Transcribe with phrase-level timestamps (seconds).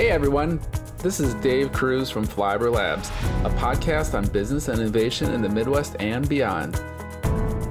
[0.00, 0.58] Hey everyone,
[0.96, 3.10] this is Dave Kruse from Flyover Labs,
[3.44, 6.82] a podcast on business and innovation in the Midwest and beyond.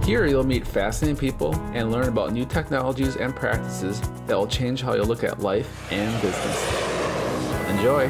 [0.05, 4.83] Here you'll meet fascinating people and learn about new technologies and practices that will change
[4.83, 7.69] how you look at life and business.
[7.71, 8.07] Enjoy!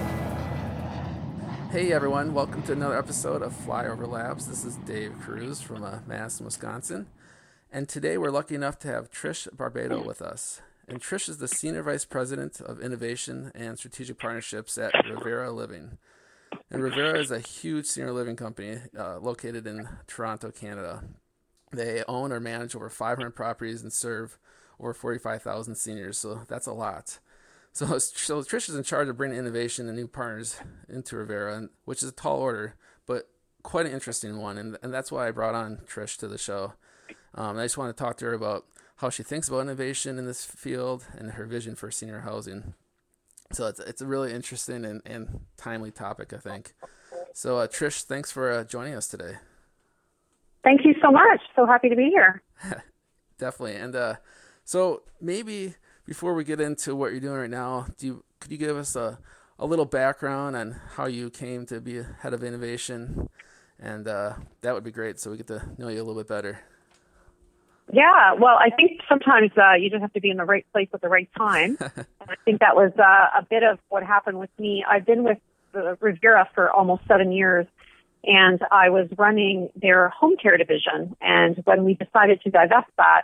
[1.72, 4.48] Hey everyone, welcome to another episode of Flyover Labs.
[4.48, 7.08] This is Dave Kruse from uh, Madison, Wisconsin.
[7.72, 10.60] And today we're lucky enough to have Trish Barbato with us.
[10.90, 16.00] And Trish is the Senior Vice President of Innovation and Strategic Partnerships at Revera Living.
[16.72, 21.04] And Revera is a huge senior living company uh, located in Toronto, Canada.
[21.72, 24.40] They own or manage over 500 properties and serve
[24.80, 27.20] over 45,000 seniors, so that's a lot.
[27.72, 30.60] So, so Trish is in charge of bringing innovation and new partners
[30.90, 32.74] into Revera, which is a tall order,
[33.06, 33.30] but
[33.62, 34.58] quite an interesting one.
[34.58, 36.74] And, and that's why I brought on Trish to the show.
[37.36, 38.66] Um, I just want to talk to her about
[39.00, 42.74] how she thinks about innovation in this field and her vision for senior housing.
[43.52, 46.74] So it's it's a really interesting and, and timely topic, I think.
[47.34, 49.36] So uh, Trish, thanks for uh, joining us today.
[50.64, 51.40] Thank you so much.
[51.56, 52.42] So happy to be here.
[53.38, 53.78] Definitely.
[53.78, 54.16] And uh,
[54.66, 58.58] so maybe before we get into what you're doing right now, do you, could you
[58.58, 59.20] give us a,
[59.58, 63.30] a little background on how you came to be head of innovation?
[63.80, 66.28] And uh, that would be great so we get to know you a little bit
[66.28, 66.60] better.
[67.92, 70.88] Yeah, well, I think sometimes uh, you just have to be in the right place
[70.94, 71.78] at the right time.
[71.80, 74.86] and I think that was uh, a bit of what happened with me.
[74.88, 75.40] I've been with
[75.74, 77.68] the Revera for almost seven years,
[78.24, 81.16] and I was running their home care division.
[81.20, 83.24] And when we decided to divest that,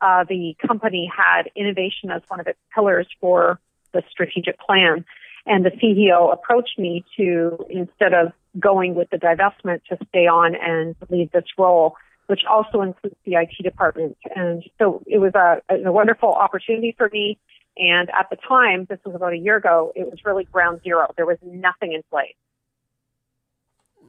[0.00, 3.58] uh, the company had innovation as one of its pillars for
[3.92, 5.04] the strategic plan.
[5.46, 10.54] And the CEO approached me to, instead of going with the divestment, to stay on
[10.54, 11.96] and lead this role
[12.26, 14.16] which also includes the IT department.
[14.34, 17.38] And so it was a, a wonderful opportunity for me.
[17.76, 21.12] And at the time, this was about a year ago, it was really ground zero.
[21.16, 22.34] There was nothing in place.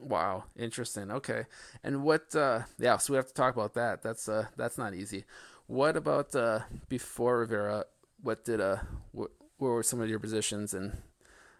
[0.00, 1.10] Wow, interesting.
[1.10, 1.44] Okay,
[1.82, 2.34] and what?
[2.34, 4.00] Uh, yeah, so we have to talk about that.
[4.00, 5.24] That's uh, that's not easy.
[5.66, 7.84] What about uh, before Revera?
[8.22, 8.76] What did uh,
[9.12, 10.98] what, what were some of your positions and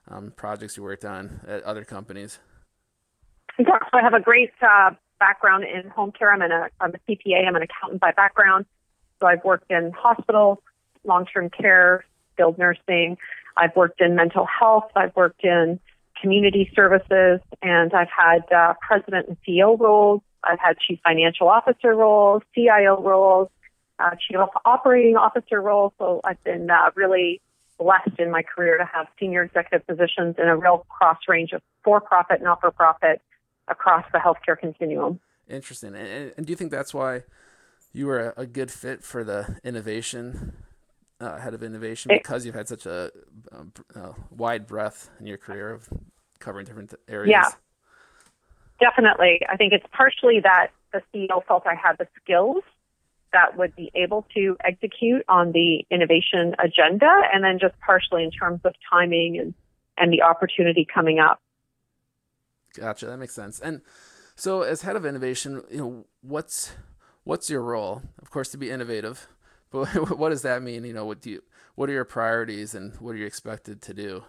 [0.06, 2.38] um, projects you worked on at other companies?
[3.58, 6.32] So I have a great uh, background in home care.
[6.32, 7.46] I'm, an, a, I'm a CPA.
[7.46, 8.66] I'm an accountant by background.
[9.20, 10.58] So I've worked in hospitals,
[11.04, 13.18] long-term care, skilled nursing.
[13.56, 14.90] I've worked in mental health.
[14.94, 15.80] I've worked in
[16.20, 20.22] community services, and I've had uh, president and CEO roles.
[20.42, 23.48] I've had chief financial officer roles, CIO roles,
[23.98, 25.92] uh, chief operating officer roles.
[25.98, 27.40] So I've been uh, really
[27.78, 31.62] blessed in my career to have senior executive positions in a real cross range of
[31.84, 33.22] for-profit not-for-profit
[33.70, 35.20] across the healthcare continuum.
[35.48, 35.94] Interesting.
[35.94, 37.22] And, and do you think that's why
[37.92, 40.54] you were a, a good fit for the innovation
[41.20, 43.10] uh, head of innovation because you've had such a,
[43.52, 45.88] a, a, wide breadth in your career of
[46.38, 47.30] covering different areas?
[47.30, 47.48] Yeah,
[48.80, 49.40] definitely.
[49.48, 52.62] I think it's partially that the CEO felt I had the skills
[53.32, 58.30] that would be able to execute on the innovation agenda, and then just partially in
[58.30, 59.54] terms of timing and,
[59.98, 61.40] and the opportunity coming up.
[62.76, 63.06] Gotcha.
[63.06, 63.60] That makes sense.
[63.60, 63.82] And
[64.34, 66.72] so, as head of innovation, you know, what's
[67.24, 68.02] what's your role?
[68.22, 69.26] Of course, to be innovative,
[69.70, 70.84] but what does that mean?
[70.84, 71.42] You know, what do you
[71.74, 74.24] what are your priorities and what are you expected to do?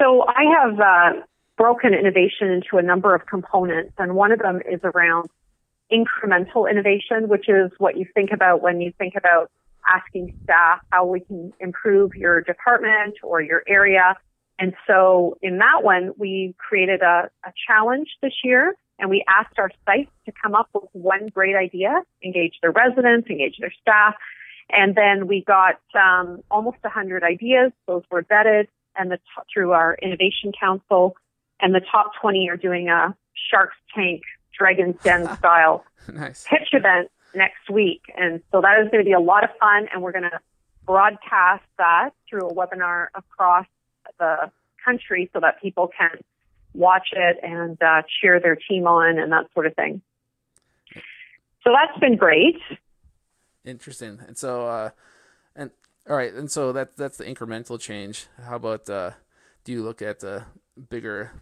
[0.00, 1.22] So, I have uh,
[1.56, 5.28] broken innovation into a number of components, and one of them is around
[5.90, 9.50] incremental innovation, which is what you think about when you think about
[9.88, 14.16] asking staff how we can improve your department or your area
[14.58, 19.58] and so in that one, we created a, a challenge this year and we asked
[19.58, 24.14] our sites to come up with one great idea, engage their residents, engage their staff.
[24.70, 27.72] And then we got um, almost 100 ideas.
[27.86, 29.18] Those were vetted and the,
[29.52, 31.16] through our innovation council.
[31.60, 33.14] And the top 20 are doing a
[33.50, 34.22] Shark's Tank
[34.58, 36.46] Dragon's Den style nice.
[36.48, 38.02] pitch event next week.
[38.16, 39.88] And so that is going to be a lot of fun.
[39.92, 40.40] And we're going to
[40.86, 43.66] broadcast that through a webinar across
[44.18, 44.50] the
[44.84, 46.10] country so that people can
[46.74, 50.02] watch it and uh, cheer their team on and that sort of thing.
[51.64, 52.58] So that's been great.
[53.64, 54.20] Interesting.
[54.26, 54.90] And so, uh,
[55.56, 55.70] and
[56.08, 58.26] all right, and so that that's the incremental change.
[58.40, 59.10] How about uh,
[59.64, 60.44] do you look at the
[60.88, 61.32] bigger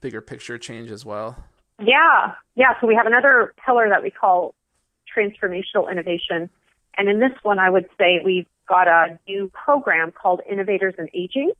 [0.00, 1.44] bigger picture change as well?
[1.82, 2.80] Yeah, yeah.
[2.80, 4.54] So we have another pillar that we call
[5.14, 6.48] transformational innovation,
[6.96, 11.08] and in this one, I would say we've got a new program called Innovators in
[11.12, 11.50] Aging.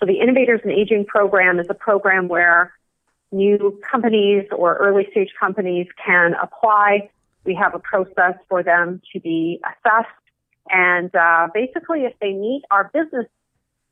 [0.00, 2.72] So the Innovators in Aging program is a program where
[3.32, 7.10] new companies or early stage companies can apply.
[7.44, 10.08] We have a process for them to be assessed.
[10.70, 13.26] And uh, basically, if they meet our business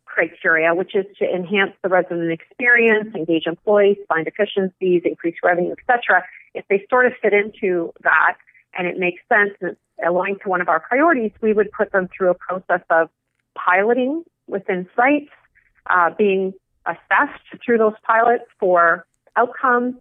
[0.04, 6.24] criteria, which is to enhance the resident experience, engage employees, find efficiencies, increase revenue, etc.
[6.54, 8.36] If they sort of fit into that
[8.78, 11.92] and it makes sense and it's aligned to one of our priorities, we would put
[11.92, 13.10] them through a process of
[13.54, 15.30] piloting within sites,
[15.88, 16.54] uh, being
[16.86, 19.06] assessed through those pilots for
[19.36, 19.96] outcomes,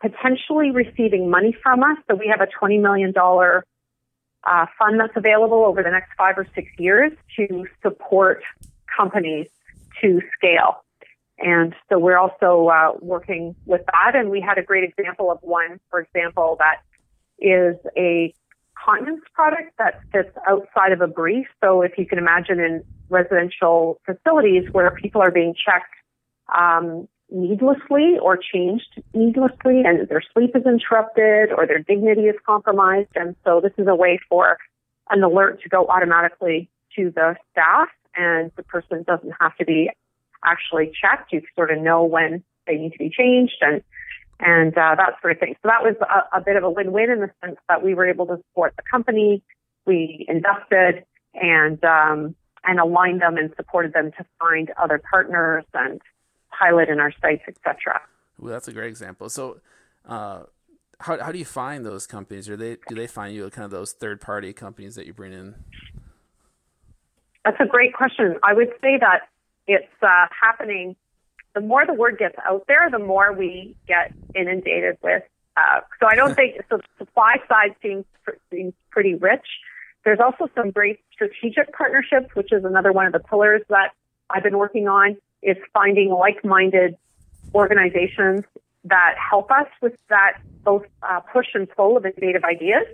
[0.00, 1.96] potentially receiving money from us.
[2.08, 6.46] So we have a $20 million uh, fund that's available over the next five or
[6.54, 8.42] six years to support
[8.96, 9.48] companies
[10.02, 10.84] to scale.
[11.38, 14.14] And so we're also uh, working with that.
[14.14, 16.80] And we had a great example of one, for example, that
[17.38, 18.32] is a
[18.84, 21.46] continence product that fits outside of a brief.
[21.62, 25.94] So if you can imagine in residential facilities where people are being checked
[26.54, 33.10] um, needlessly or changed needlessly and their sleep is interrupted or their dignity is compromised.
[33.14, 34.58] And so this is a way for
[35.10, 39.90] an alert to go automatically to the staff and the person doesn't have to be
[40.44, 41.32] actually checked.
[41.32, 43.82] You sort of know when they need to be changed and
[44.40, 45.54] and uh, that sort of thing.
[45.62, 48.08] So that was a, a bit of a win-win in the sense that we were
[48.08, 49.42] able to support the company,
[49.86, 51.04] we invested
[51.34, 52.34] and um,
[52.64, 56.00] and aligned them and supported them to find other partners and
[56.58, 58.00] pilot in our sites, etc.
[58.38, 59.28] Well, that's a great example.
[59.28, 59.60] So,
[60.08, 60.44] uh,
[61.00, 62.48] how how do you find those companies?
[62.48, 65.32] Or they do they find you kind of those third party companies that you bring
[65.32, 65.54] in?
[67.44, 68.36] That's a great question.
[68.42, 69.28] I would say that
[69.66, 70.96] it's uh, happening.
[71.54, 75.22] The more the word gets out there, the more we get inundated with.
[75.56, 76.78] Uh, so I don't think so.
[76.78, 78.04] The supply side seems
[78.50, 79.46] seems pretty rich.
[80.04, 83.92] There's also some great strategic partnerships, which is another one of the pillars that
[84.30, 86.96] I've been working on is finding like-minded
[87.54, 88.44] organizations
[88.84, 92.86] that help us with that both uh, push and pull of innovative ideas.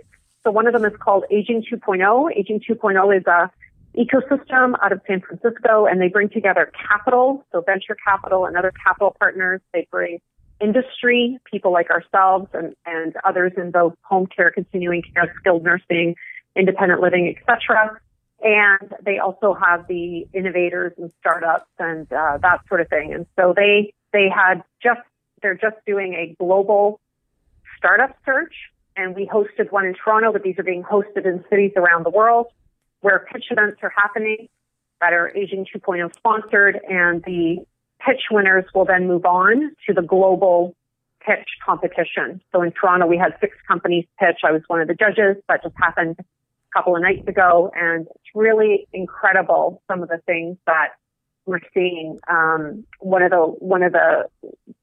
[0.43, 2.35] So one of them is called Aging 2.0.
[2.35, 3.51] Aging 2.0 is a
[3.97, 8.71] ecosystem out of San Francisco, and they bring together capital, so venture capital and other
[8.83, 9.61] capital partners.
[9.73, 10.19] They bring
[10.59, 16.15] industry, people like ourselves and, and others in both home care, continuing care, skilled nursing,
[16.55, 17.99] independent living, etc
[18.41, 23.13] and they also have the innovators and startups and uh, that sort of thing.
[23.13, 25.01] And so they they had just
[25.41, 26.99] they're just doing a global
[27.77, 28.53] startup search,
[28.95, 32.09] and we hosted one in Toronto, but these are being hosted in cities around the
[32.09, 32.47] world
[33.01, 34.47] where pitch events are happening
[35.01, 37.57] that are Aging 2.0 sponsored, and the
[38.05, 40.75] pitch winners will then move on to the global
[41.25, 42.41] pitch competition.
[42.51, 44.37] So in Toronto, we had six companies pitch.
[44.43, 45.41] I was one of the judges.
[45.47, 46.23] That just happened a
[46.73, 50.89] couple of nights ago, and it's really incredible some of the things that
[51.45, 52.19] we're seeing.
[52.27, 54.29] Um, one of the one of the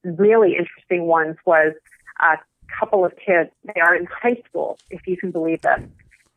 [0.04, 1.74] really interesting ones was
[2.20, 2.36] a
[2.78, 3.50] couple of kids.
[3.64, 5.80] They are in high school, if you can believe this,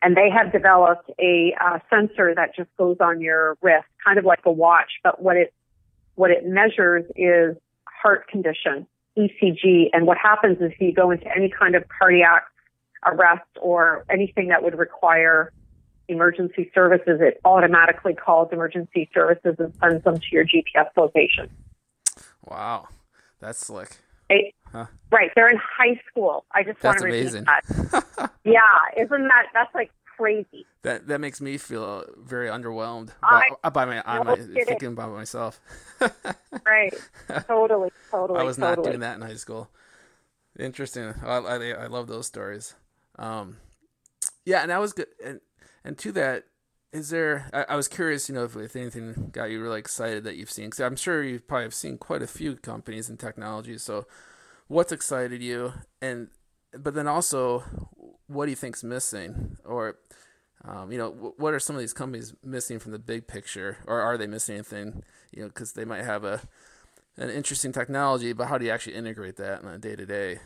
[0.02, 4.24] and they have developed a uh, sensor that just goes on your wrist, kind of
[4.24, 5.54] like a watch, but what it
[6.14, 7.56] what it measures is
[7.86, 12.44] heart condition, ECG, and what happens is if you go into any kind of cardiac
[13.06, 15.52] arrest or anything that would require
[16.08, 21.48] emergency services, it automatically calls emergency services and sends them to your GPS location.
[22.44, 22.88] Wow,
[23.40, 23.96] that's slick.
[24.28, 24.86] It, huh.
[25.10, 26.44] Right, they're in high school.
[26.52, 27.44] I just that's want to amazing.
[27.44, 28.30] repeat that.
[28.44, 30.66] yeah, isn't that that's like crazy?
[30.82, 35.12] That that makes me feel very underwhelmed I, by, by my, no my thinking about
[35.12, 35.60] myself.
[36.66, 36.94] right,
[37.46, 38.40] totally, totally.
[38.40, 38.76] I was totally.
[38.76, 39.70] not doing that in high school.
[40.58, 41.14] Interesting.
[41.24, 42.74] I, I, I love those stories.
[43.18, 43.56] Um,
[44.44, 45.06] yeah, and that was good.
[45.24, 45.40] And
[45.84, 46.44] and to that,
[46.92, 47.48] is there?
[47.52, 50.50] I, I was curious, you know, if, if, anything got you really excited that you've
[50.50, 50.66] seen.
[50.66, 54.06] Because I'm sure you probably have seen quite a few companies and technologies So,
[54.72, 55.72] what's excited you?
[56.00, 56.28] And
[56.76, 57.64] but then also,
[58.26, 59.56] what do you think's missing?
[59.64, 59.96] Or
[60.64, 64.00] um, you know, what are some of these companies missing from the big picture, or
[64.00, 65.02] are they missing anything?
[65.32, 66.40] You know, because they might have a
[67.16, 70.38] an interesting technology, but how do you actually integrate that on a day to day?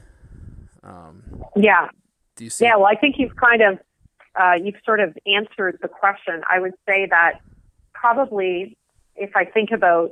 [1.55, 1.89] Yeah,
[2.37, 2.65] do you see?
[2.65, 3.79] Yeah, well, I think you've kind of
[4.35, 6.43] uh, you've sort of answered the question.
[6.51, 7.41] I would say that
[7.93, 8.77] probably
[9.15, 10.11] if I think about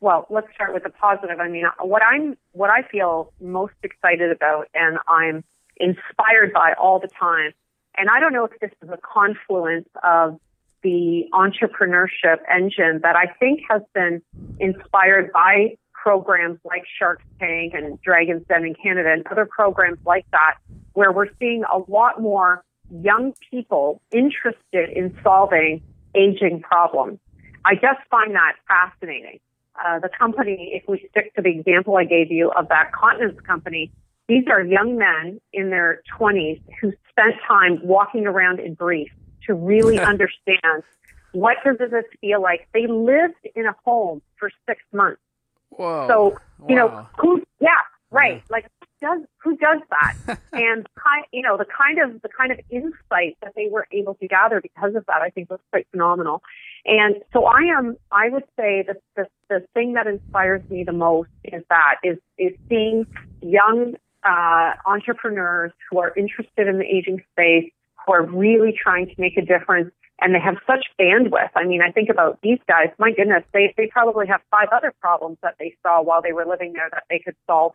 [0.00, 1.40] well, let's start with the positive.
[1.40, 5.44] I mean, what I'm what I feel most excited about and I'm
[5.76, 7.52] inspired by all the time.
[7.96, 10.38] And I don't know if this is a confluence of
[10.82, 14.22] the entrepreneurship engine that I think has been
[14.60, 20.26] inspired by programs like Shark Tank and Dragon's Den in Canada and other programs like
[20.30, 20.54] that,
[20.92, 25.82] where we're seeing a lot more young people interested in solving
[26.14, 27.18] aging problems.
[27.64, 29.40] I just find that fascinating.
[29.84, 33.38] Uh, the company, if we stick to the example I gave you of that continence
[33.46, 33.92] company,
[34.28, 39.12] these are young men in their 20s who spent time walking around in briefs
[39.46, 40.82] to really understand
[41.32, 42.68] what does this feel like?
[42.72, 45.20] They lived in a home for six months.
[45.70, 46.06] Whoa.
[46.08, 46.86] So, you wow.
[46.86, 47.68] know, who, yeah,
[48.10, 48.42] right.
[48.48, 48.66] Like,
[49.00, 53.36] does who does that and kind you know the kind of the kind of insight
[53.42, 56.42] that they were able to gather because of that i think was quite phenomenal
[56.84, 61.30] and so i am i would say the the thing that inspires me the most
[61.44, 63.06] is that is is seeing
[63.40, 63.94] young
[64.24, 67.70] uh, entrepreneurs who are interested in the aging space
[68.04, 71.50] who are really trying to make a difference and they have such bandwidth.
[71.54, 74.92] I mean, I think about these guys, my goodness, they, they probably have five other
[75.00, 77.72] problems that they saw while they were living there that they could solve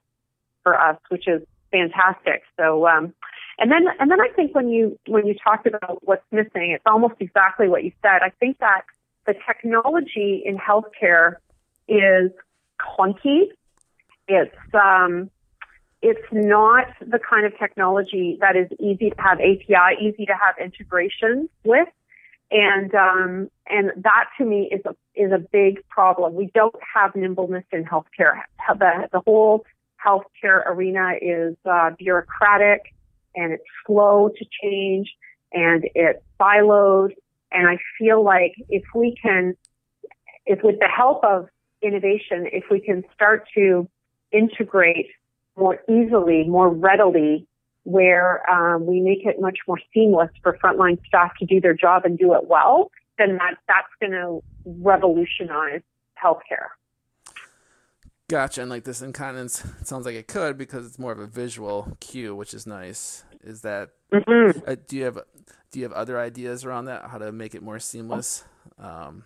[0.61, 1.41] for us, which is
[1.71, 2.43] fantastic.
[2.57, 3.13] So, um,
[3.59, 6.83] and then, and then I think when you, when you talked about what's missing, it's
[6.85, 8.21] almost exactly what you said.
[8.21, 8.81] I think that
[9.25, 11.35] the technology in healthcare
[11.87, 12.31] is
[12.79, 13.49] clunky.
[14.27, 15.29] It's, um,
[16.01, 20.55] it's not the kind of technology that is easy to have API, easy to have
[20.61, 21.87] integration with.
[22.51, 26.35] And, um, and that to me is a, is a big problem.
[26.35, 28.41] We don't have nimbleness in healthcare.
[28.67, 29.65] The, the whole
[30.03, 32.93] healthcare arena is uh, bureaucratic
[33.35, 35.13] and it's slow to change
[35.51, 37.11] and it's siloed.
[37.51, 39.55] And I feel like if we can,
[40.45, 41.47] if with the help of
[41.81, 43.87] innovation, if we can start to
[44.31, 45.07] integrate
[45.55, 47.47] more easily, more readily,
[47.83, 52.03] where um, we make it much more seamless for frontline staff to do their job
[52.05, 55.81] and do it well, then that that's going to revolutionize
[56.21, 56.69] healthcare.
[58.29, 58.61] Gotcha.
[58.61, 61.97] And like this incontinence, it sounds like it could because it's more of a visual
[61.99, 63.23] cue, which is nice.
[63.43, 63.89] Is that?
[64.11, 64.59] Mm-hmm.
[64.65, 65.19] Uh, do you have
[65.71, 67.09] do you have other ideas around that?
[67.09, 68.45] How to make it more seamless?
[68.77, 69.25] Um,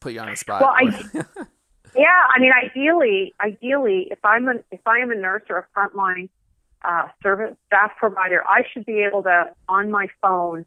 [0.00, 0.60] put you on the spot.
[0.60, 0.82] Well, I,
[1.96, 2.06] yeah.
[2.34, 6.28] I mean, ideally, ideally, if I'm a if I am a nurse or a frontline
[6.82, 10.66] uh, service staff provider, I should be able to on my phone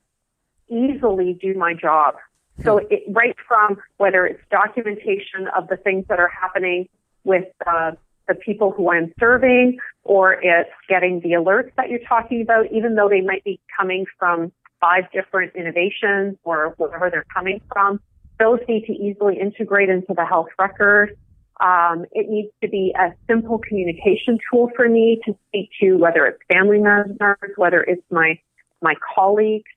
[0.70, 2.16] easily do my job.
[2.64, 2.86] So hmm.
[2.90, 6.88] it, right from whether it's documentation of the things that are happening
[7.24, 7.92] with uh,
[8.28, 12.96] the people who I'm serving, or it's getting the alerts that you're talking about, even
[12.96, 18.00] though they might be coming from five different innovations or wherever they're coming from.
[18.40, 21.16] Those need to easily integrate into the health record.
[21.60, 26.26] Um, it needs to be a simple communication tool for me to speak to whether
[26.26, 28.40] it's family members, whether it's my
[28.82, 29.70] my colleagues,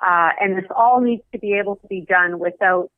[0.00, 2.90] uh, and this all needs to be able to be done without,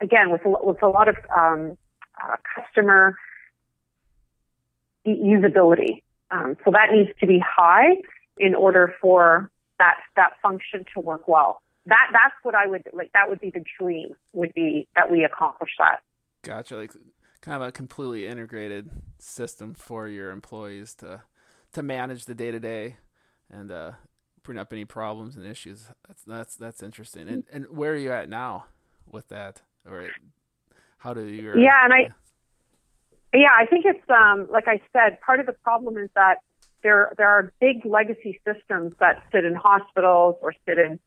[0.00, 1.76] again, with with a lot of um,
[2.22, 3.16] uh, customer
[5.06, 6.02] usability.
[6.30, 7.96] Um, so that needs to be high
[8.38, 11.62] in order for that that function to work well.
[11.86, 13.12] That that's what I would like.
[13.12, 14.14] That would be the dream.
[14.32, 16.00] Would be that we accomplish that.
[16.42, 16.76] Gotcha.
[16.76, 16.92] Like
[17.40, 21.22] kind of a completely integrated system for your employees to
[21.72, 22.96] to manage the day to day
[23.50, 23.92] and uh,
[24.42, 25.86] bring up any problems and issues.
[26.06, 27.28] That's that's that's interesting.
[27.28, 28.66] And and where are you at now
[29.10, 29.62] with that?
[29.88, 30.08] Or
[30.98, 31.54] how do you?
[31.58, 32.10] Yeah, and I
[33.32, 35.20] yeah, I think it's um, like I said.
[35.20, 36.38] Part of the problem is that
[36.82, 40.98] there there are big legacy systems that sit in hospitals or sit in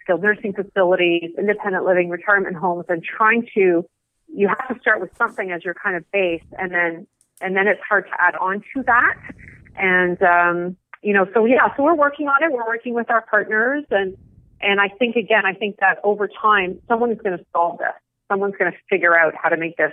[0.00, 3.84] skilled nursing facilities, independent living, retirement homes, and trying to
[4.28, 7.06] you have to start with something as your kind of base, and then
[7.42, 9.18] and then it's hard to add on to that.
[9.76, 12.50] And um, you know, so yeah, so we're working on it.
[12.50, 14.16] We're working with our partners, and
[14.62, 17.92] and I think again, I think that over time, someone is going to solve this.
[18.28, 19.92] Someone's going to figure out how to make this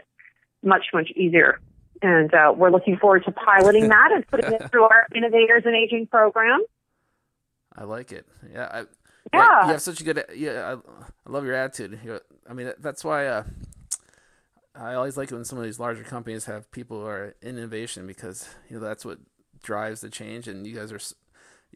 [0.64, 1.60] much much easier
[2.02, 5.76] and uh, we're looking forward to piloting that and putting it through our innovators and
[5.76, 6.62] aging program.
[7.76, 8.28] I like it.
[8.52, 8.70] Yeah.
[8.72, 8.84] I,
[9.34, 9.66] yeah.
[9.66, 10.24] You have such a good.
[10.36, 10.76] Yeah.
[10.76, 12.00] I, I love your attitude.
[12.50, 13.28] I mean, that's why.
[13.28, 13.44] Uh,
[14.76, 17.58] I always like it when some of these larger companies have people who are in
[17.58, 19.20] innovation because you know that's what
[19.62, 21.00] drives the change, and you guys are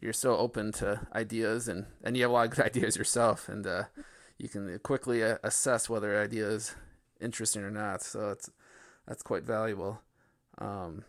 [0.00, 3.48] you're so open to ideas, and and you have a lot of good ideas yourself,
[3.48, 3.84] and uh,
[4.36, 6.74] you can quickly uh, assess whether an idea is
[7.20, 8.02] interesting or not.
[8.02, 8.50] So it's
[9.06, 10.00] that's quite valuable.
[10.58, 11.04] Um,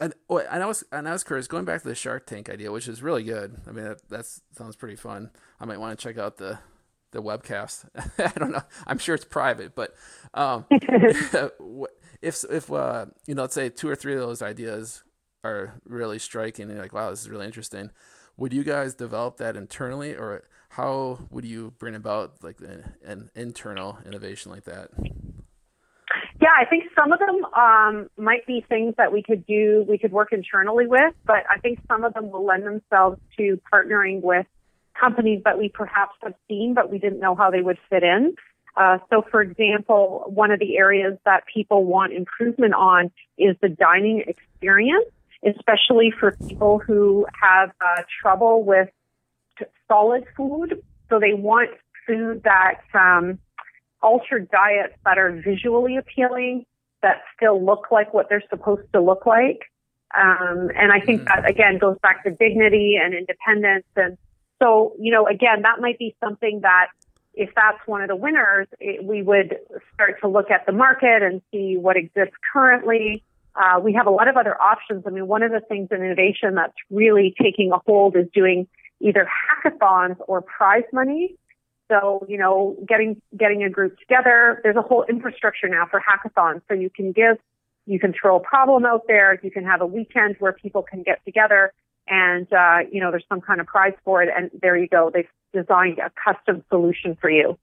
[0.00, 2.72] and and I was and I was curious going back to the Shark Tank idea,
[2.72, 3.56] which is really good.
[3.68, 5.30] I mean, that that's, sounds pretty fun.
[5.60, 6.58] I might want to check out the
[7.12, 7.84] the webcast.
[8.18, 8.62] I don't know.
[8.86, 9.94] I'm sure it's private, but
[10.34, 10.66] um,
[12.22, 15.04] if if uh, you know, let's say two or three of those ideas
[15.44, 17.90] are really striking, and you're like, wow, this is really interesting.
[18.38, 22.58] Would you guys develop that internally, or how would you bring about like
[23.04, 24.90] an internal innovation like that?
[26.40, 29.98] Yeah, I think some of them um, might be things that we could do, we
[29.98, 34.22] could work internally with, but I think some of them will lend themselves to partnering
[34.22, 34.46] with
[34.98, 38.34] companies that we perhaps have seen, but we didn't know how they would fit in.
[38.76, 43.68] Uh, so, for example, one of the areas that people want improvement on is the
[43.68, 45.06] dining experience,
[45.46, 48.88] especially for people who have uh, trouble with
[49.88, 50.82] solid food.
[51.10, 51.70] So they want
[52.06, 53.38] food that um,
[54.02, 56.64] altered diets that are visually appealing
[57.02, 59.60] that still look like what they're supposed to look like.
[60.14, 63.86] Um, and I think that again goes back to dignity and independence.
[63.96, 64.18] And
[64.62, 66.88] so, you know, again, that might be something that
[67.34, 69.56] if that's one of the winners, it, we would
[69.94, 73.24] start to look at the market and see what exists currently.
[73.54, 75.04] Uh, we have a lot of other options.
[75.06, 78.68] I mean, one of the things in innovation that's really taking a hold is doing
[79.00, 79.26] either
[79.64, 81.36] hackathons or prize money.
[81.92, 84.60] So, you know, getting getting a group together.
[84.62, 86.62] There's a whole infrastructure now for hackathons.
[86.68, 87.36] So you can give,
[87.84, 89.38] you can throw a problem out there.
[89.42, 91.74] You can have a weekend where people can get together,
[92.08, 94.30] and uh, you know, there's some kind of prize for it.
[94.34, 95.10] And there you go.
[95.12, 97.58] They've designed a custom solution for you.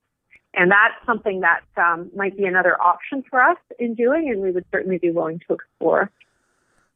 [0.54, 4.52] And that's something that um, might be another option for us in doing, and we
[4.52, 6.12] would certainly be willing to explore.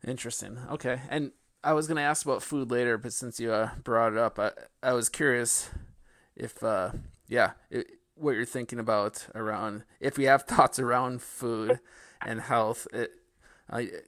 [0.07, 0.57] Interesting.
[0.71, 1.01] Okay.
[1.09, 1.31] And
[1.63, 4.37] I was going to ask about food later, but since you uh, brought it up,
[4.37, 5.69] I, I was curious
[6.35, 6.91] if, uh,
[7.27, 11.79] yeah, it, what you're thinking about around if we have thoughts around food
[12.25, 12.87] and health.
[12.93, 13.11] It,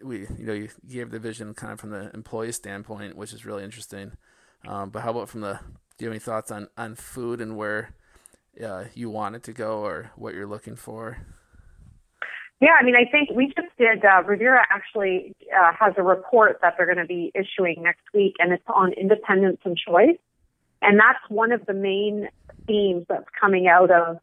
[0.04, 3.46] we, you know, you gave the vision kind of from the employee standpoint, which is
[3.46, 4.12] really interesting.
[4.68, 5.60] Um, but how about from the
[5.98, 7.96] do you have any thoughts on, on food and where
[8.64, 11.18] uh, you want it to go or what you're looking for?
[12.62, 16.60] Yeah, I mean, I think we just did, uh, Revera actually uh, has a report
[16.62, 20.18] that they're going to be issuing next week, and it's on independence and choice.
[20.82, 22.30] And that's one of the main
[22.68, 24.18] themes that's coming out of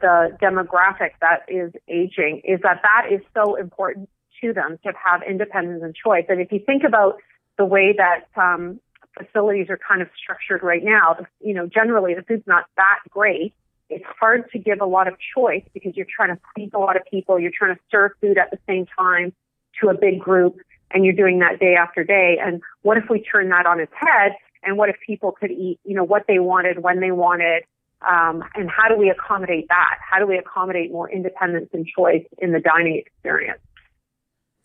[0.00, 4.08] the demographic that is aging, is that that is so important
[4.40, 6.24] to them to have independence and choice.
[6.28, 7.16] And if you think about
[7.56, 8.80] the way that um,
[9.16, 13.54] facilities are kind of structured right now, you know, generally the food's not that great.
[13.88, 16.96] It's hard to give a lot of choice because you're trying to please a lot
[16.96, 17.38] of people.
[17.38, 19.32] You're trying to serve food at the same time
[19.80, 20.58] to a big group
[20.90, 22.38] and you're doing that day after day.
[22.40, 24.32] And what if we turn that on its head?
[24.66, 27.62] And what if people could eat, you know, what they wanted, when they wanted?
[28.06, 29.98] Um, and how do we accommodate that?
[30.00, 33.60] How do we accommodate more independence and choice in the dining experience?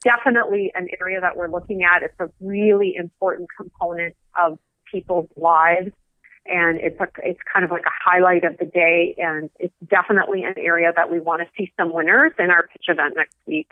[0.03, 2.03] definitely an area that we're looking at.
[2.03, 4.59] It's a really important component of
[4.91, 5.91] people's lives.
[6.47, 9.15] And it's a, it's kind of like a highlight of the day.
[9.17, 12.85] And it's definitely an area that we want to see some winners in our pitch
[12.87, 13.69] event next week.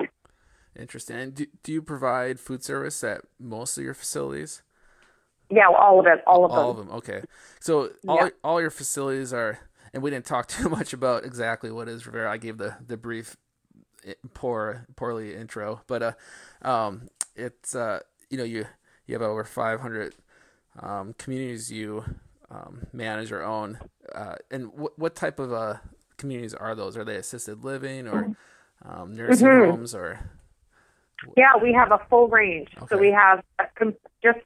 [0.79, 1.15] Interesting.
[1.17, 4.61] And do, do you provide food service at most of your facilities?
[5.49, 6.65] Yeah, all of it, all of all them.
[6.65, 6.89] All of them.
[6.97, 7.21] Okay.
[7.59, 8.29] So all yeah.
[8.43, 9.59] all your facilities are,
[9.93, 12.29] and we didn't talk too much about exactly what is Revera.
[12.29, 13.35] I gave the the brief
[14.33, 16.11] poor poorly intro, but uh,
[16.61, 18.65] um, it's uh, you know you
[19.07, 20.15] you have over 500
[20.81, 22.03] um, communities you
[22.51, 23.79] um, manage or own,
[24.13, 25.77] uh, and what what type of uh
[26.17, 26.95] communities are those?
[26.95, 28.35] Are they assisted living or
[28.85, 29.71] um, nursing mm-hmm.
[29.71, 30.19] homes or?
[31.35, 32.69] Yeah, we have a full range.
[32.77, 32.85] Okay.
[32.89, 33.43] So we have
[33.75, 34.39] com- just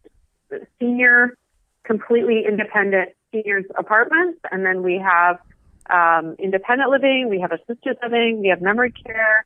[0.80, 1.38] senior,
[1.84, 5.40] completely independent seniors apartments, and then we have
[5.90, 9.46] um, independent living, we have assisted living, we have memory care,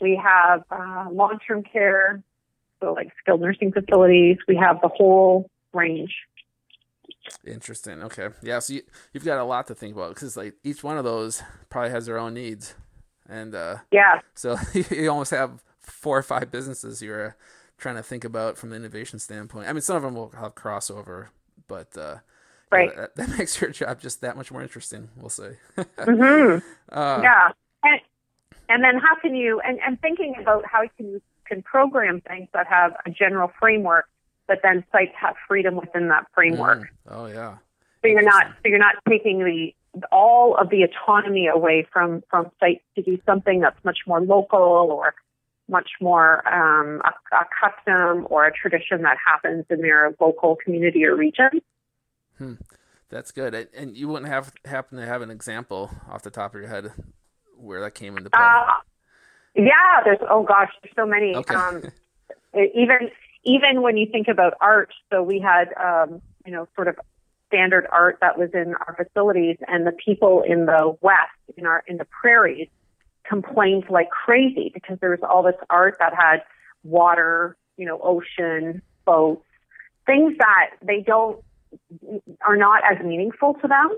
[0.00, 2.22] we have uh, long-term care,
[2.82, 4.38] so like skilled nursing facilities.
[4.46, 6.12] We have the whole range.
[7.46, 8.02] Interesting.
[8.02, 8.28] Okay.
[8.42, 8.58] Yeah.
[8.58, 11.42] So you, you've got a lot to think about because like each one of those
[11.70, 12.74] probably has their own needs,
[13.28, 14.20] and uh, yeah.
[14.34, 14.56] So
[14.90, 17.32] you almost have four or five businesses you're uh,
[17.82, 19.68] trying to think about from an innovation standpoint.
[19.68, 21.28] I mean, some of them will have crossover,
[21.66, 22.16] but uh,
[22.70, 22.94] right.
[22.96, 25.08] That, that, makes your job just that much more interesting.
[25.16, 25.56] We'll say.
[25.76, 26.58] mm-hmm.
[26.90, 27.50] uh, yeah.
[27.82, 28.00] And,
[28.68, 32.48] and then how can you, and, and thinking about how can you can program things
[32.54, 34.08] that have a general framework,
[34.46, 36.82] but then sites have freedom within that framework.
[36.82, 36.86] Mm.
[37.08, 37.56] Oh yeah.
[38.00, 39.74] So you're not, so you're not taking the,
[40.10, 44.60] all of the autonomy away from, from sites to do something that's much more local
[44.60, 45.14] or
[45.72, 51.04] much more um, a, a, custom or a tradition that happens in their local community
[51.04, 51.50] or region.
[52.38, 52.54] Hmm.
[53.08, 53.68] That's good.
[53.74, 56.92] And you wouldn't have happen to have an example off the top of your head
[57.56, 58.40] where that came into play?
[58.42, 58.64] Uh,
[59.54, 61.34] yeah, there's oh gosh, there's so many.
[61.34, 61.54] Okay.
[61.54, 61.82] Um,
[62.54, 63.10] even
[63.44, 66.96] even when you think about art, so we had um, you know sort of
[67.48, 71.84] standard art that was in our facilities, and the people in the west, in our
[71.86, 72.68] in the prairies,
[73.24, 76.42] complained like crazy because there was all this art that had
[76.84, 79.44] water, you know, ocean, boats,
[80.06, 81.42] things that they don't
[82.42, 83.90] are not as meaningful to them.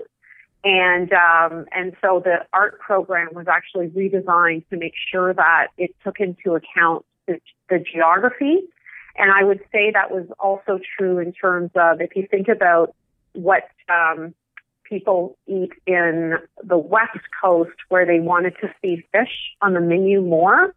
[0.63, 5.91] And um, and so the art program was actually redesigned to make sure that it
[6.03, 8.63] took into account the, the geography.
[9.17, 12.95] And I would say that was also true in terms of if you think about
[13.33, 14.33] what um,
[14.89, 20.21] people eat in the West Coast, where they wanted to see fish on the menu
[20.21, 20.73] more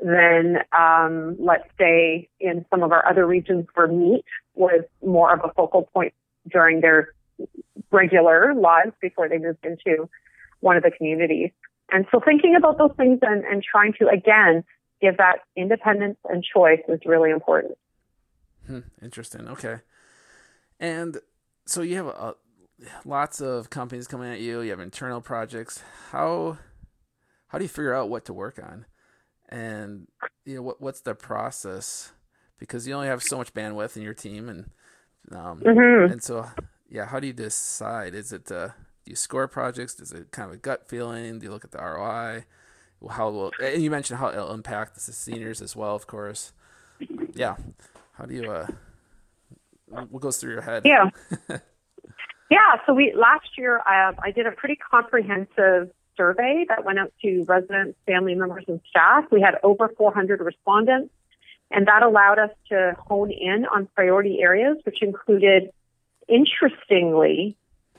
[0.00, 5.40] than, um, let's say, in some of our other regions where meat was more of
[5.42, 6.12] a focal point
[6.50, 7.14] during their
[7.90, 10.08] regular lives before they moved into
[10.60, 11.50] one of the communities.
[11.90, 14.64] And so thinking about those things and, and trying to, again,
[15.00, 17.78] give that independence and choice is really important.
[18.66, 19.48] Hmm, interesting.
[19.48, 19.78] Okay.
[20.80, 21.18] And
[21.64, 22.34] so you have a,
[23.04, 24.60] lots of companies coming at you.
[24.60, 25.82] You have internal projects.
[26.10, 26.58] How
[27.48, 28.86] how do you figure out what to work on?
[29.48, 30.08] And
[30.44, 32.12] you know what what's the process?
[32.58, 34.70] Because you only have so much bandwidth in your team, and
[35.32, 36.12] um, mm-hmm.
[36.12, 36.48] and so
[36.88, 38.14] yeah, how do you decide?
[38.14, 40.00] Is it uh, do you score projects?
[40.00, 41.38] Is it kind of a gut feeling?
[41.38, 42.44] Do you look at the ROI?
[43.10, 46.52] How will and you mentioned how it'll impact the seniors as well, of course.
[47.34, 47.56] Yeah,
[48.14, 48.66] how do you uh,
[49.86, 50.82] what goes through your head?
[50.84, 51.10] Yeah.
[52.50, 57.12] Yeah, so we last year uh, I did a pretty comprehensive survey that went out
[57.22, 59.24] to residents, family members, and staff.
[59.30, 61.12] We had over 400 respondents,
[61.70, 65.70] and that allowed us to hone in on priority areas, which included,
[66.28, 67.56] interestingly,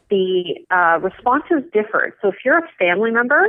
[0.10, 2.14] the uh, responses differed.
[2.22, 3.46] So if you're a family member,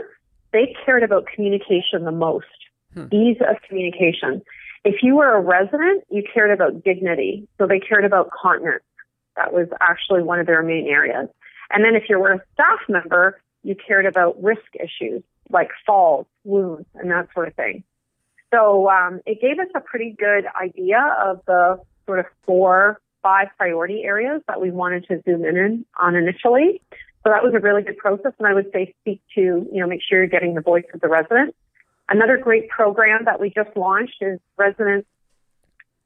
[0.53, 2.47] they cared about communication the most,
[2.95, 3.07] hmm.
[3.13, 4.43] ease of communication.
[4.85, 8.83] If you were a resident, you cared about dignity, so they cared about continence.
[9.38, 11.29] That was actually one of their main areas.
[11.70, 16.27] And then if you were a staff member, you cared about risk issues like falls,
[16.44, 17.85] wounds, and that sort of thing.
[18.53, 23.48] So um, it gave us a pretty good idea of the sort of four, five
[23.57, 26.81] priority areas that we wanted to zoom in on initially.
[27.24, 29.87] So that was a really good process, and I would say speak to you know
[29.87, 31.55] make sure you're getting the voice of the resident.
[32.09, 35.07] Another great program that we just launched is Resident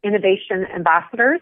[0.03, 1.41] Innovation Ambassadors.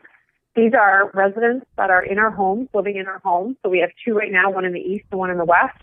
[0.57, 3.57] These are residents that are in our homes, living in our homes.
[3.63, 5.79] So we have two right now, one in the east and one in the west.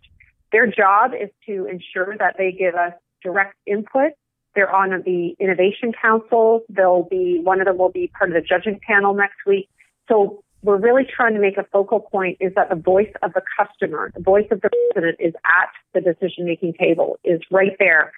[0.52, 4.12] Their job is to ensure that they give us direct input.
[4.56, 6.62] They're on the innovation council.
[6.70, 9.70] They'll be, one of them will be part of the judging panel next week.
[10.10, 13.42] So we're really trying to make a focal point is that the voice of the
[13.58, 18.12] customer, the voice of the resident is at the decision making table, is right there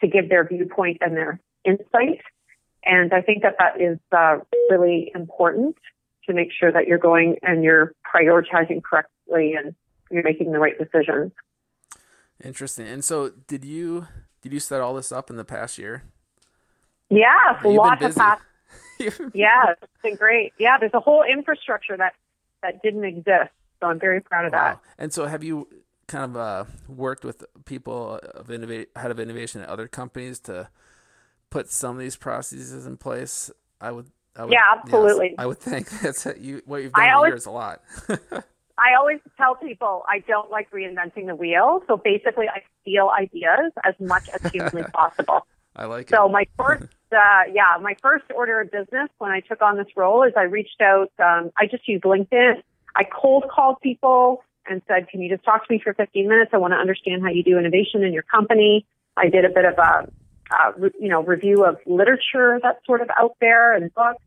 [0.00, 2.20] to give their viewpoint and their insight.
[2.84, 4.38] And I think that that is uh,
[4.70, 5.76] really important
[6.26, 9.74] to make sure that you're going and you're prioritizing correctly and
[10.10, 11.32] you're making the right decisions.
[12.42, 12.86] Interesting.
[12.86, 14.08] And so, did you
[14.42, 16.02] did you set all this up in the past year?
[17.10, 18.42] Yeah, lots of past.
[19.34, 20.52] yeah, it's been great.
[20.58, 22.14] Yeah, there's a whole infrastructure that
[22.62, 24.58] that didn't exist, so I'm very proud of wow.
[24.58, 24.80] that.
[24.98, 25.68] And so, have you
[26.06, 30.68] kind of uh, worked with people of innovate head of innovation at other companies to
[31.54, 33.48] put some of these processes in place?
[33.80, 35.28] I would would, yeah, absolutely.
[35.28, 37.80] Yes, I would think that's you, what you've done always, years a lot.
[38.76, 41.84] I always tell people I don't like reinventing the wheel.
[41.86, 45.46] So basically, I steal ideas as much as humanly possible.
[45.76, 46.10] I like it.
[46.10, 49.86] So my first, uh, yeah, my first order of business when I took on this
[49.94, 51.12] role is I reached out.
[51.20, 52.62] Um, I just used LinkedIn.
[52.96, 56.50] I cold called people and said, "Can you just talk to me for 15 minutes?
[56.52, 58.84] I want to understand how you do innovation in your company."
[59.16, 60.08] I did a bit of a
[60.54, 64.22] uh, you know, review of literature that's sort of out there and books.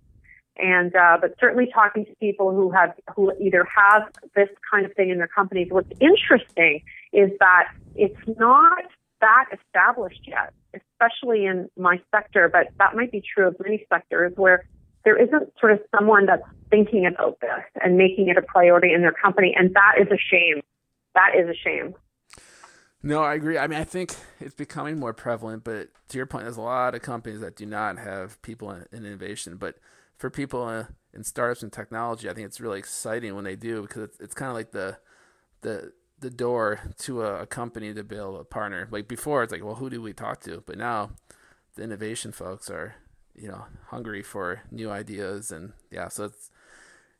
[0.59, 4.03] And, uh, but certainly talking to people who have, who either have
[4.35, 5.67] this kind of thing in their companies.
[5.69, 6.81] What's interesting
[7.13, 8.83] is that it's not
[9.21, 14.33] that established yet, especially in my sector, but that might be true of many sectors
[14.35, 14.65] where
[15.05, 19.01] there isn't sort of someone that's thinking about this and making it a priority in
[19.01, 19.55] their company.
[19.57, 20.61] And that is a shame.
[21.13, 21.95] That is a shame.
[23.03, 23.57] No, I agree.
[23.57, 26.95] I mean, I think it's becoming more prevalent, but to your point, there's a lot
[26.95, 29.57] of companies that do not have people in, in innovation.
[29.57, 29.75] But
[30.17, 33.83] for people uh, in startups and technology, I think it's really exciting when they do
[33.83, 34.97] because it's, it's kind of like the
[35.61, 38.87] the the door to a, a, company to build a partner.
[38.89, 40.63] Like before, it's like, well, who do we talk to?
[40.65, 41.11] But now,
[41.75, 42.95] the innovation folks are,
[43.35, 46.49] you know, hungry for new ideas, and yeah, so it's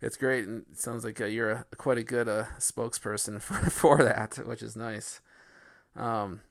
[0.02, 3.70] it's great, and it sounds like uh, you're a, quite a good uh, spokesperson for
[3.70, 5.22] for that, which is nice.
[5.98, 6.42] Um,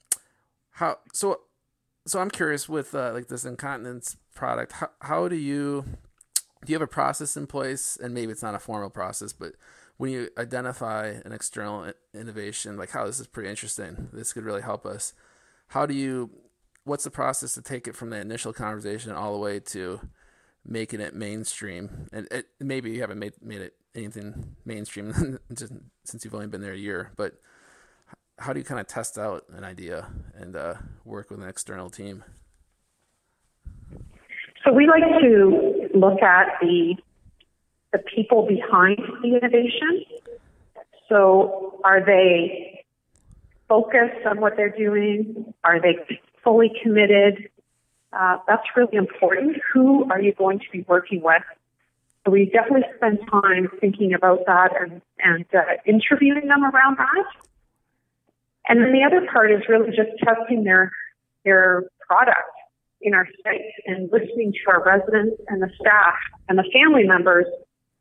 [0.73, 1.41] how so?
[2.07, 4.73] So I'm curious with uh, like this incontinence product.
[4.73, 5.85] How how do you
[6.65, 7.97] do you have a process in place?
[8.01, 9.53] And maybe it's not a formal process, but
[9.97, 14.09] when you identify an external innovation, like how this is pretty interesting.
[14.13, 15.15] This could really help us.
[15.69, 16.31] How do you?
[16.85, 20.01] What's the process to take it from the initial conversation all the way to
[20.65, 22.09] making it mainstream?
[22.13, 25.39] And it, maybe you haven't made made it anything mainstream
[26.05, 27.41] since you've only been there a year, but
[28.39, 31.91] how do you kind of test out an idea and uh, work with an external
[31.91, 32.25] team?
[34.65, 36.97] So we like to look at the
[37.93, 40.05] the people behind the innovation.
[41.09, 42.85] So are they
[43.69, 45.55] focused on what they're doing?
[45.65, 45.97] Are they
[46.43, 47.49] fully committed?
[48.13, 49.57] Uh, that's really important.
[49.73, 51.43] Who are you going to be working with?
[52.25, 57.25] So we definitely spend time thinking about that and, and uh, interviewing them around that.
[58.69, 60.91] And then the other part is really just testing their
[61.45, 62.51] their product
[63.01, 66.15] in our site and listening to our residents and the staff
[66.49, 67.47] and the family members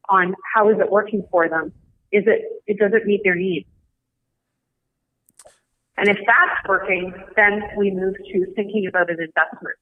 [0.10, 1.72] on how is it working for them.
[2.12, 3.68] Is it, it does it meet their needs?
[5.98, 9.76] And if that's working, then we move to thinking about an investment.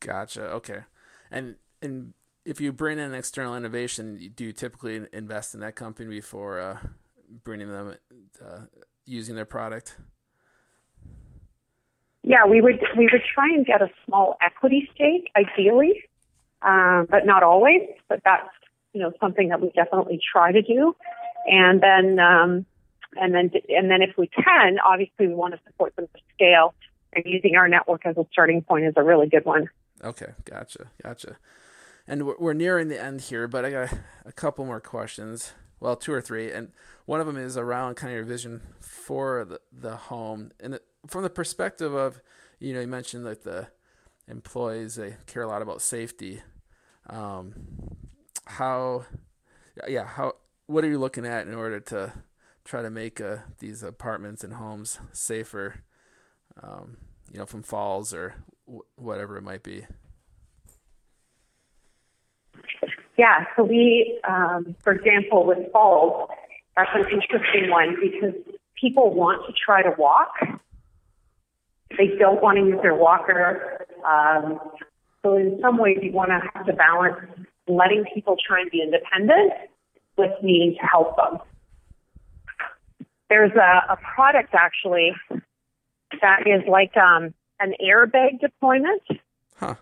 [0.00, 0.44] Gotcha.
[0.52, 0.80] Okay.
[1.30, 6.08] And and if you bring in external innovation, do you typically invest in that company
[6.08, 6.78] before uh,
[7.44, 7.96] bringing them
[8.42, 8.60] uh,
[9.08, 9.96] using their product?
[12.22, 16.04] Yeah, we would we would try and get a small equity stake, ideally,
[16.62, 17.82] um, but not always.
[18.08, 18.48] But that's
[18.92, 20.94] you know something that we definitely try to do,
[21.46, 22.66] and then um,
[23.16, 26.74] and then and then if we can, obviously we want to support them to scale,
[27.12, 29.68] and using our network as a starting point is a really good one.
[30.04, 31.38] Okay, gotcha, gotcha.
[32.06, 33.92] And we're nearing the end here, but I got
[34.24, 35.52] a couple more questions.
[35.80, 36.72] Well, two or three, and
[37.06, 41.22] one of them is around kind of your vision for the, the home, and from
[41.22, 42.20] the perspective of,
[42.58, 43.68] you know, you mentioned that the
[44.26, 46.42] employees they care a lot about safety.
[47.08, 47.54] Um,
[48.46, 49.06] how,
[49.86, 50.34] yeah, how
[50.66, 52.12] what are you looking at in order to
[52.64, 55.82] try to make uh, these apartments and homes safer,
[56.62, 56.98] um,
[57.32, 58.34] you know, from falls or
[58.66, 59.86] w- whatever it might be?
[63.18, 66.30] Yeah, so we, um, for example, with falls,
[66.76, 68.34] that's an interesting one because
[68.80, 70.30] people want to try to walk.
[71.98, 73.84] They don't want to use their walker.
[74.06, 74.60] Um,
[75.22, 77.16] so in some ways, you want to have to balance
[77.66, 79.52] letting people try and be independent
[80.16, 81.38] with needing to help them.
[83.28, 85.12] There's a, a product actually
[86.20, 89.02] that is like um, an airbag deployment.
[89.56, 89.74] Huh.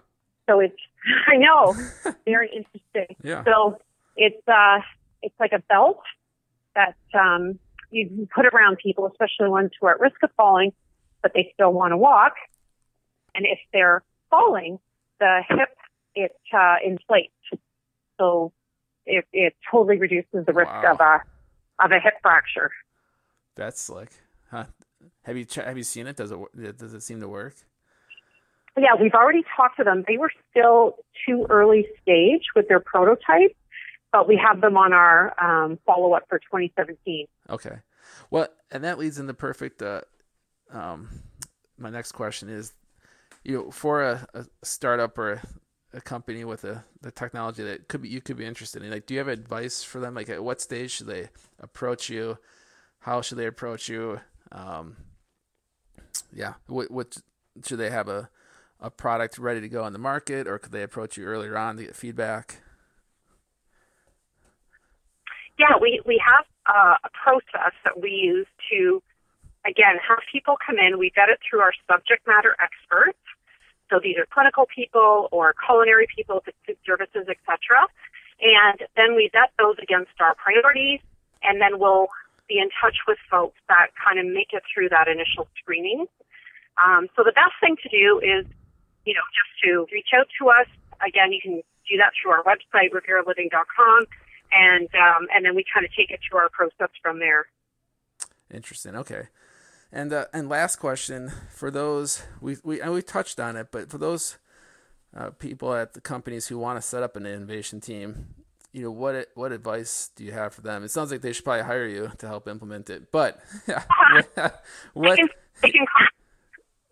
[0.49, 0.77] So it's
[1.27, 1.75] I know
[2.25, 3.17] very interesting.
[3.23, 3.45] Yeah.
[3.45, 3.79] So
[4.17, 4.79] it's uh
[5.23, 6.01] it's like a belt
[6.75, 7.59] that um
[7.91, 10.73] you put around people, especially ones who are at risk of falling,
[11.23, 12.33] but they still want to walk.
[13.35, 14.79] And if they're falling,
[15.21, 15.69] the hip
[16.15, 17.33] it uh, inflates,
[18.19, 18.53] so
[19.05, 20.93] it it totally reduces the risk Wow.
[20.95, 22.71] of a of a hip fracture.
[23.55, 24.11] That's like,
[24.51, 24.65] huh?
[25.25, 26.17] Have you ch- have you seen it?
[26.17, 27.55] Does it does it seem to work?
[28.77, 30.05] Yeah, we've already talked to them.
[30.07, 33.57] They were still too early stage with their prototype,
[34.13, 37.27] but we have them on our um, follow up for 2017.
[37.49, 37.79] Okay.
[38.31, 39.81] Well, and that leads into perfect.
[39.81, 40.03] Uh,
[40.71, 41.09] um,
[41.79, 42.73] my next question is,
[43.45, 45.43] you know, for a, a startup or a,
[45.95, 49.07] a company with a the technology that could be you could be interested in, like,
[49.07, 50.15] do you have advice for them?
[50.15, 51.29] Like, at what stage should they
[51.61, 52.39] approach you?
[53.01, 54.21] How should they approach you?
[54.53, 54.97] Um,
[56.33, 57.17] yeah, what what
[57.65, 58.29] should they have a
[58.81, 61.77] a product ready to go on the market, or could they approach you earlier on
[61.77, 62.59] to get feedback?
[65.59, 69.03] Yeah, we, we have a process that we use to,
[69.65, 70.99] again, have people come in.
[70.99, 73.19] We vet it through our subject matter experts.
[73.89, 77.87] So these are clinical people or culinary people, food services, etc.
[78.43, 81.01] And then we vet those against our priorities,
[81.43, 82.09] and then we'll
[82.49, 86.07] be in touch with folks that kind of make it through that initial screening.
[86.77, 88.45] Um, so the best thing to do is,
[89.07, 90.69] you know, just to reach out to us.
[91.07, 94.07] Again, you can do that through our website, reveraliving.com,
[94.53, 97.47] and um, and then we kind of take it through our process from there.
[98.53, 98.97] Interesting.
[98.97, 99.29] Okay.
[99.93, 103.89] And uh, and last question for those we we and we touched on it, but
[103.91, 104.39] for those
[105.17, 108.35] uh, people at the companies who want to set up an innovation team,
[108.73, 110.83] you know what what advice do you have for them?
[110.83, 113.41] It sounds like they should probably hire you to help implement it, but
[114.93, 115.17] what?
[115.17, 115.29] They can,
[115.63, 115.87] they can,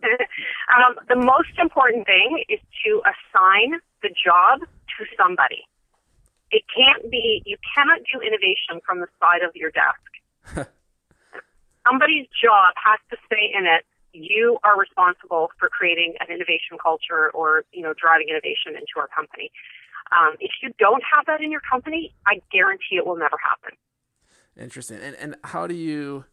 [0.75, 5.65] um, the most important thing is to assign the job to somebody.
[6.51, 7.43] It can't be.
[7.45, 10.69] You cannot do innovation from the side of your desk.
[11.87, 13.85] Somebody's job has to stay in it.
[14.13, 19.09] You are responsible for creating an innovation culture or, you know, driving innovation into our
[19.09, 19.51] company.
[20.13, 23.77] Um, if you don't have that in your company, I guarantee it will never happen.
[24.57, 25.01] Interesting.
[25.03, 26.25] And and how do you,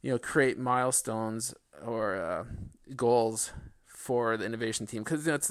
[0.00, 2.44] you know, create milestones or uh,
[2.94, 3.52] goals
[3.86, 5.02] for the innovation team?
[5.02, 5.50] Because you know, it's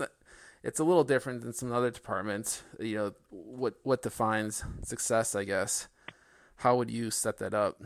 [0.63, 2.63] it's a little different than some other departments.
[2.79, 5.35] You know, what what defines success?
[5.35, 5.87] I guess.
[6.57, 7.81] How would you set that up?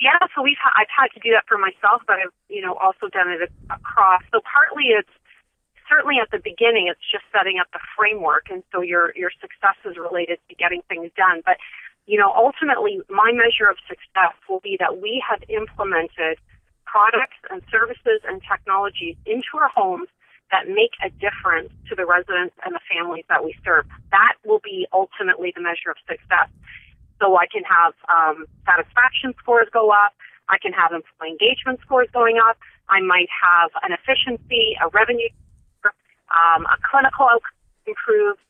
[0.00, 3.08] Yeah, so we've I've had to do that for myself, but I've you know also
[3.12, 4.22] done it across.
[4.32, 5.12] So partly it's
[5.88, 9.76] certainly at the beginning it's just setting up the framework, and so your your success
[9.84, 11.42] is related to getting things done.
[11.44, 11.58] But
[12.06, 16.40] you know ultimately my measure of success will be that we have implemented
[16.90, 20.08] products and services and technologies into our homes
[20.50, 23.86] that make a difference to the residents and the families that we serve.
[24.10, 26.50] That will be ultimately the measure of success
[27.22, 30.16] so I can have um, satisfaction scores go up.
[30.48, 32.58] I can have employee engagement scores going up.
[32.88, 35.30] I might have an efficiency, a revenue,
[35.86, 37.54] um, a clinical outcome
[37.86, 38.40] improved.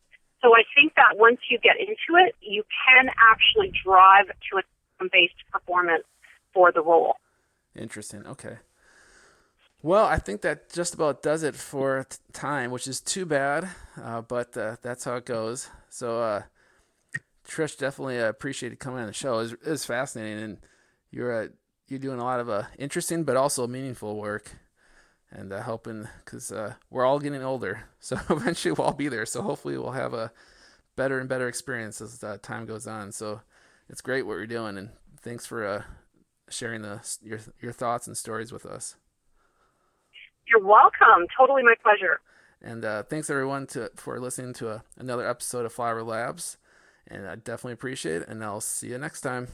[0.40, 5.08] So I think that once you get into it, you can actually drive to a
[5.12, 6.04] based performance
[6.54, 7.16] for the role.
[7.74, 8.26] Interesting.
[8.26, 8.58] Okay.
[9.82, 13.68] Well, I think that just about does it for t- time, which is too bad,
[14.00, 15.68] uh, but uh, that's how it goes.
[15.88, 16.42] So, uh,
[17.46, 19.34] Trish, definitely appreciated coming on the show.
[19.38, 20.58] It was, it was fascinating, and
[21.10, 21.48] you're uh,
[21.88, 24.52] you're doing a lot of uh, interesting but also meaningful work,
[25.30, 26.52] and uh, helping because
[26.90, 27.84] we're all getting older.
[28.02, 29.26] So eventually we'll all be there.
[29.26, 30.32] So hopefully we'll have a
[30.96, 33.12] better and better experience as time goes on.
[33.12, 33.42] So
[33.90, 34.90] it's great what you're doing, and
[35.22, 35.84] thanks for
[36.50, 38.96] sharing the your your thoughts and stories with us.
[40.46, 41.26] You're welcome.
[41.36, 42.20] Totally my pleasure.
[42.62, 46.58] And uh, thanks everyone to for listening to a, another episode of Flyover Labs
[47.10, 48.28] and I definitely appreciate it.
[48.28, 49.48] And I'll see you next time.